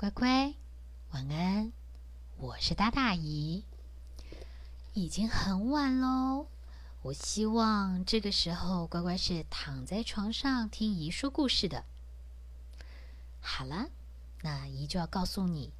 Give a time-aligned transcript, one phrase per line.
[0.00, 0.54] 乖乖，
[1.10, 1.72] 晚安。
[2.36, 3.64] 我是大大姨。
[4.94, 6.46] 已经很晚喽，
[7.02, 11.84] 我希望这个时候乖乖是躺在床上听姨说故事的。
[13.40, 13.88] 好了，
[14.42, 15.72] 那姨就要告诉你，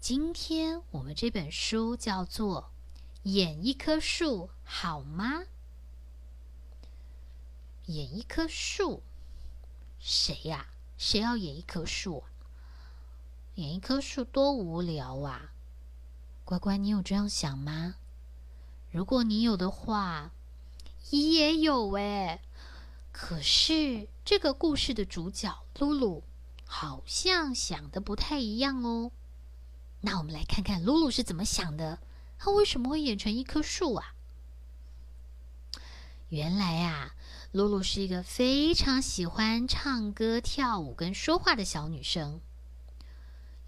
[0.00, 2.72] 今天我们这本书叫做
[3.30, 5.42] 《演一棵树好吗》。
[7.84, 9.04] 演一棵树，
[10.00, 10.66] 谁呀？
[10.98, 12.24] 谁要演一棵树？
[13.56, 15.52] 演一棵树多无聊啊！
[16.44, 17.94] 乖乖，你有这样想吗？
[18.90, 20.30] 如果你有的话，
[21.10, 22.42] 你也有哎。
[23.12, 26.22] 可是这个故事的主角露露
[26.66, 29.10] 好像想的不太一样哦。
[30.02, 31.98] 那我们来看看露露是怎么想的。
[32.38, 34.12] 她为什么会演成一棵树啊？
[36.28, 37.14] 原来啊，
[37.52, 42.42] 露露是一个非常喜欢唱歌、跳舞跟说话的小女生。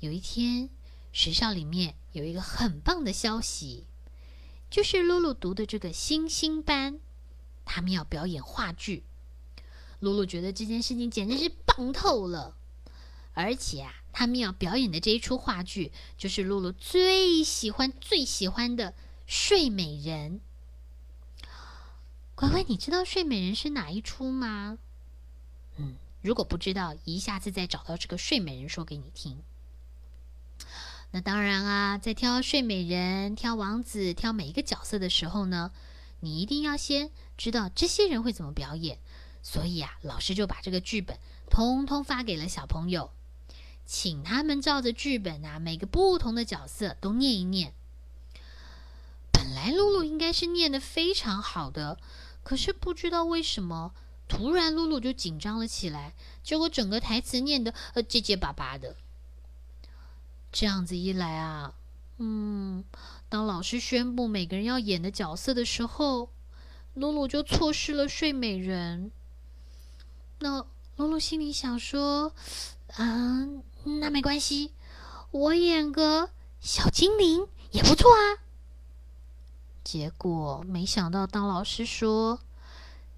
[0.00, 0.70] 有一天，
[1.12, 3.84] 学校里面有一个很棒的消息，
[4.70, 7.00] 就是露露读的这个星星班，
[7.64, 9.02] 他们要表演话剧。
[9.98, 12.56] 露露觉得这件事情简直是棒透了，
[13.34, 18.92] 而且啊，他们要表演的这一出话剧，就是露露最喜欢、最喜欢的
[19.26, 20.40] 《睡美人》。
[22.36, 24.78] 乖乖，你知道《睡美人》是哪一出吗？
[25.76, 29.42] 嗯，如果不知道，一下子再找到这个《睡美人》说给你听。
[31.10, 35.72] 那当然啊，在挑睡美人、挑王子、挑每一个角色的时候呢，
[36.20, 38.98] 你一定要先知道这些人会怎么表演。
[39.42, 41.16] 所以啊，老师就把这个剧本
[41.48, 43.10] 通通发给了小朋友，
[43.86, 47.72] 请他们照着剧本啊，每个不同的角色都念一念。
[49.32, 51.96] 本来露露应该是念的非常好的，
[52.42, 53.94] 可是不知道为什么，
[54.28, 58.96] 突然露露就紧张了起来，结果整个台词念的呃结结巴巴的。
[60.58, 61.72] 这样子一来啊，
[62.16, 62.82] 嗯，
[63.28, 66.30] 当老师宣布每个人要演的角色的时候，
[66.94, 69.12] 露露就错失了睡美人。
[70.40, 72.32] 那露露心里想说
[72.98, 73.46] ：“啊，
[74.00, 74.72] 那没关系，
[75.30, 78.42] 我演个小精灵也不错啊。”
[79.84, 82.40] 结果没想到，当老师说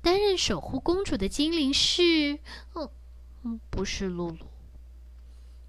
[0.03, 2.39] 担任守护公主的精灵是……
[2.75, 2.91] 嗯
[3.45, 4.37] 嗯，不是露露。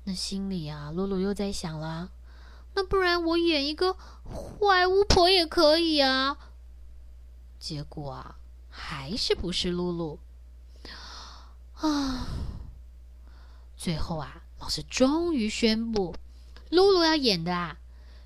[0.04, 2.12] 那心里啊，露露又在想了，
[2.74, 6.38] 那不然我演一个坏巫婆也可以啊。
[7.60, 8.36] 结果啊，
[8.70, 10.20] 还是不是露露
[11.76, 12.28] 啊？
[13.78, 16.16] 最后啊，老师终于宣布，
[16.70, 17.78] 露露要演的啊，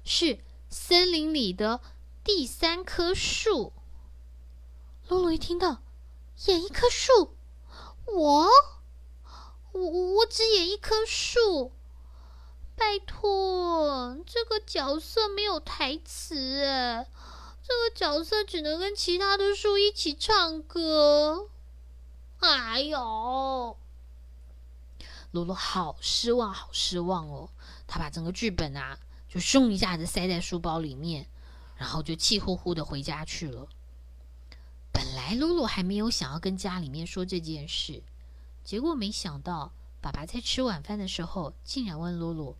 [0.05, 1.81] 是森林里的
[2.23, 3.73] 第三棵树。
[5.09, 5.81] 露露一听到
[6.45, 7.35] 演一棵树，
[8.05, 8.47] 我。
[9.75, 11.73] 我我我只演一棵树，
[12.77, 17.09] 拜托，这个角色没有台词哎，
[17.61, 21.49] 这个角色只能跟其他的树一起唱歌。
[22.39, 23.75] 哎呦，
[25.31, 27.49] 露露好失望，好失望哦！
[27.85, 28.97] 他把整个剧本啊，
[29.27, 31.27] 就咻一下子塞在书包里面，
[31.75, 33.67] 然后就气呼呼的回家去了。
[34.93, 38.01] 本来露露还没有想要跟家里面说这件事。
[38.65, 39.71] 结果没想到，
[40.01, 42.57] 爸爸在吃晚饭的时候，竟然问露露：“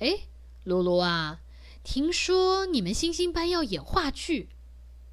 [0.00, 0.26] 哎，
[0.64, 1.40] 露露啊，
[1.84, 4.48] 听说你们星星班要演话剧，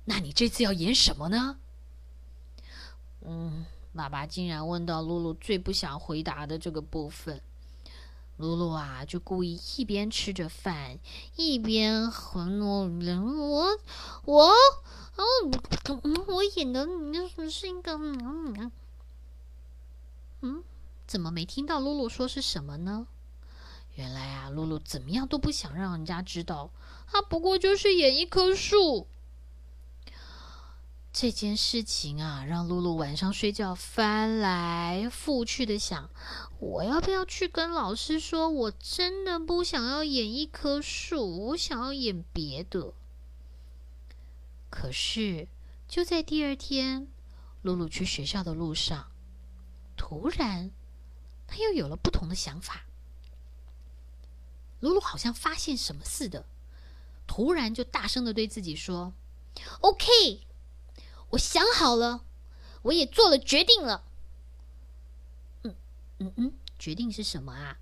[0.06, 1.60] 那你这次要演什么呢？”
[3.22, 7.42] 嗯，爸爸竟然问到露露最不想回答的这个部分，
[8.38, 10.98] 露露啊，就故意一边吃着饭，
[11.36, 13.78] 一边很努力：“我
[14.26, 14.50] 我
[15.18, 15.24] 哦，
[16.28, 16.88] 我演的
[17.52, 18.72] 是一个……”嗯，
[20.42, 20.64] 嗯
[21.06, 23.08] 怎么没听到露露说是什么呢？
[23.96, 26.72] 原来啊，露露怎么样都不想让人家知道，
[27.08, 29.08] 她不过就是演一棵树。
[31.12, 36.10] 这件事情啊，让露露晚上睡觉翻来覆去的想：
[36.60, 42.94] 我要不要去跟老师说，我真的不想要演一棵树，我想要演别的。
[44.70, 45.48] 可是
[45.88, 47.08] 就在第二天，
[47.64, 49.08] 露露去学校的路上。
[50.00, 50.72] 突然，
[51.46, 52.86] 他又有了不同的想法。
[54.80, 56.46] 露露好像发现什么似的，
[57.28, 59.14] 突然就大声的对自己说
[59.82, 60.08] ：“OK，
[61.32, 62.24] 我想好了，
[62.84, 64.06] 我也做了决定了。”
[65.64, 65.76] 嗯
[66.20, 67.78] 嗯嗯，决定是什么啊？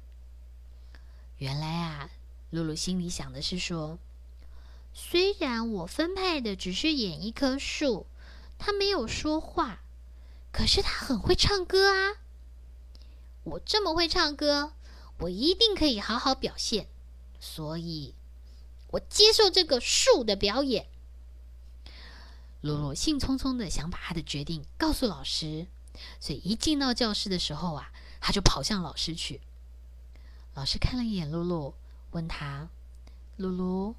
[1.38, 2.10] 原来啊，
[2.50, 4.00] 露露心里想的是说，
[4.92, 8.08] 虽然我分派的只是演一棵树，
[8.58, 9.84] 他没有说话。
[10.58, 12.18] 可是他很会唱歌啊！
[13.44, 14.74] 我这么会唱歌，
[15.20, 16.88] 我一定可以好好表现，
[17.40, 18.16] 所以
[18.88, 20.88] 我接受这个树的表演。
[22.62, 25.68] 露露兴冲冲的想把他的决定告诉老师，
[26.20, 29.42] 所以一进到教室的时候啊，他就跑向老师去。
[30.56, 31.76] 老师看了一眼露露，
[32.10, 32.68] 问他
[33.38, 33.96] ：“露露，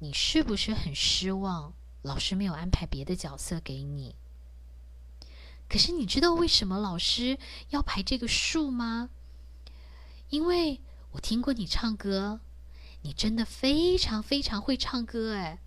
[0.00, 1.72] 你是不是很失望？
[2.02, 4.16] 老师没有安排别的角色给你？
[5.74, 7.36] 可是你知道为什么老师
[7.70, 9.10] 要排这个数吗？
[10.30, 10.80] 因为
[11.10, 12.38] 我听过你唱歌，
[13.02, 15.58] 你真的非常非常会唱歌，哎。”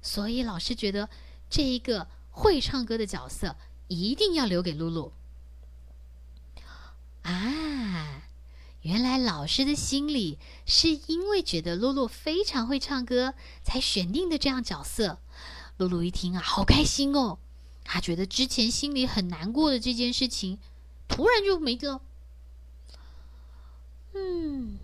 [0.00, 1.10] 所以老师觉得
[1.50, 3.56] 这一个会唱歌的角色
[3.88, 5.12] 一定要留给露露
[7.20, 8.22] 啊！
[8.80, 15.20] 原来老师的心里是因为觉得露露非常会唱歌才选定的这样角色。
[15.76, 17.38] 露露一听啊，好开心哦！
[17.84, 20.58] 他觉得之前心里很难过的这件事情
[21.08, 22.00] 突然就没了。
[24.14, 24.78] 嗯，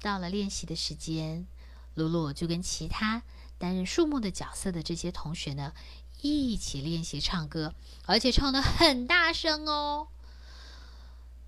[0.00, 1.46] 到了练习的时间，
[1.94, 3.22] 露露就跟其他。
[3.58, 5.72] 担任树木的角色的这些同学呢，
[6.20, 7.74] 一起练习唱歌，
[8.04, 10.08] 而且唱的很大声哦。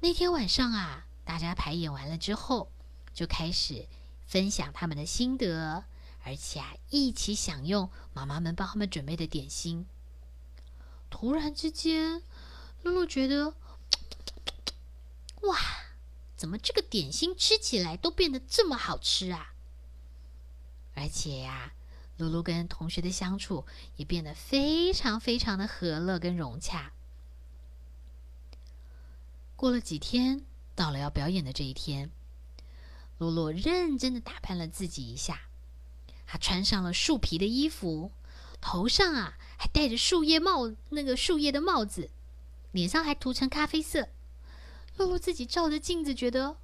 [0.01, 2.71] 那天晚上啊，大家排演完了之后，
[3.13, 3.87] 就开始
[4.27, 5.85] 分享他们的心得，
[6.29, 9.87] 而且啊，一起享用妈妈们帮他们准备的点心。
[11.09, 12.23] 突然之间，
[12.83, 13.55] 露露觉得，
[15.41, 15.59] 哇，
[16.37, 19.55] 怎么这个点心吃起来都变得这么好吃啊？
[20.95, 21.73] 而且呀。
[22.19, 23.65] 露露跟同学的相处
[23.95, 26.93] 也变得非常非常的和乐跟融洽。
[29.55, 32.11] 过了几天，到了要表演的这一天，
[33.19, 35.48] 露露认真的打扮了自己一下，
[36.31, 38.13] 他穿上了树皮的衣服，
[38.61, 42.11] 头上啊还戴着树叶帽，那个树叶的帽子，
[42.71, 44.09] 脸上还涂成咖啡色。
[44.99, 46.59] 露露自己照着镜子，觉得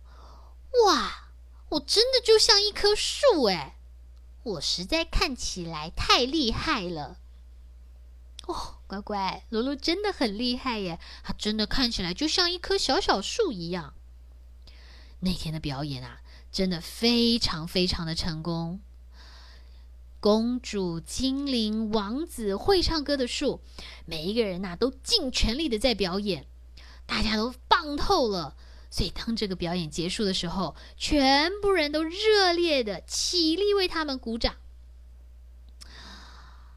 [0.84, 1.30] 哇，
[1.70, 3.76] 我真的就像一棵树哎。
[4.42, 7.16] 我实在看起来太厉害了，
[8.46, 11.00] 哦，乖乖，露露真的很厉害耶！
[11.22, 13.94] 她真的看起来就像一棵小小树一样。
[15.20, 16.20] 那天的表演啊，
[16.52, 18.80] 真的非常非常的成功。
[20.24, 23.60] 公主、精灵、王子会唱歌的树，
[24.06, 26.46] 每一个人呐都尽全力的在表演，
[27.04, 28.56] 大家都棒透了。
[28.90, 34.56] 所以，当这个表演结束的时候，全部人都热烈的起立为他们鼓掌。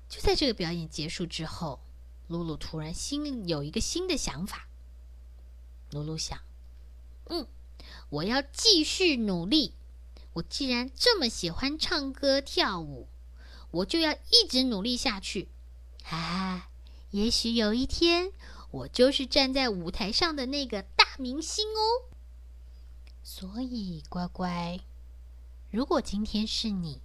[0.09, 1.79] 就在这个表演结束之后，
[2.27, 4.67] 露露突然心里有一个新的想法。
[5.91, 6.37] 露露想
[7.31, 7.47] ：“嗯，
[8.09, 9.73] 我要继续努力。
[10.33, 13.07] 我既然这么喜欢唱歌跳舞，
[13.71, 15.49] 我就要一直努力下去。
[16.09, 16.69] 啊，
[17.11, 18.31] 也许有一天，
[18.71, 22.07] 我就是站在舞台上的那个大明星哦。”
[23.23, 24.79] 所以，乖乖，
[25.69, 27.01] 如果今天是你，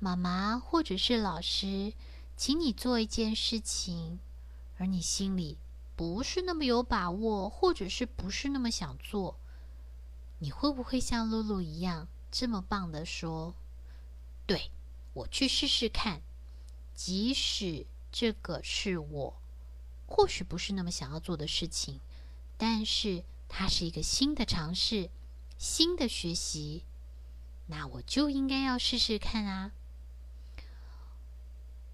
[0.00, 1.92] 妈妈或者是老师，
[2.36, 4.18] 请你做一件事情，
[4.76, 5.56] 而你心里
[5.94, 9.38] 不是那么有把握，或者是不是那么想做，
[10.40, 13.54] 你会不会像露露一样这么棒的说
[14.46, 14.72] ：“对
[15.14, 16.20] 我去试试看，
[16.94, 19.34] 即使这个是我
[20.06, 22.00] 或许不是那么想要做的事情，
[22.58, 25.10] 但是。”它是一个新的尝试，
[25.58, 26.82] 新的学习，
[27.66, 29.70] 那我就应该要试试看啊！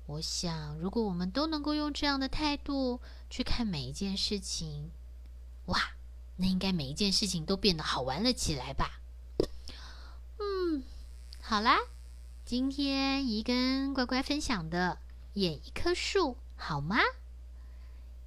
[0.07, 4.91] 我想，如果我们都能够用这样的态度去看每一件事情，
[5.67, 5.97] 哇，
[6.37, 9.01] 那应该每一件事情都变得好玩了起来吧？
[10.39, 10.83] 嗯，
[11.43, 11.79] 好啦，
[12.51, 14.99] 今天姨跟乖乖分享的
[15.35, 16.97] 演一棵树，好吗？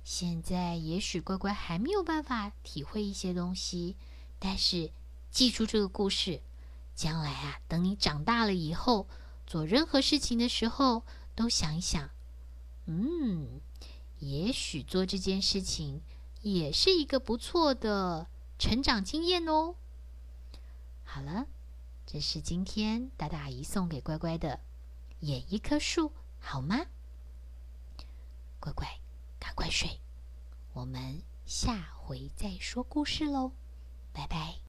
[0.05, 3.97] 现在也许乖乖还没有办法体会一些东西，
[4.39, 4.91] 但是
[5.29, 6.39] 记住这个故事，
[6.95, 9.09] 将来啊，等你长大了以后，
[9.45, 11.03] 做任何事情的时候，
[11.35, 12.09] 都想一想，
[12.85, 13.59] 嗯，
[14.19, 16.01] 也许做这件事情
[16.41, 18.27] 也是一个不错的
[18.57, 19.75] 成长经验哦。
[21.03, 21.47] 好了，
[22.05, 24.59] 这是今天大大阿姨送给乖乖的，
[25.19, 26.85] 演一棵树好吗？
[28.59, 28.87] 乖乖。
[29.39, 29.99] 赶快睡，
[30.71, 33.51] 我们下回再说故事喽，
[34.13, 34.63] 拜拜。